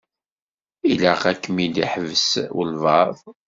Ilaq 0.89 1.21
ad 1.31 1.39
kem-id-iḥbes 1.43 2.27
walebɛaḍ. 2.55 3.17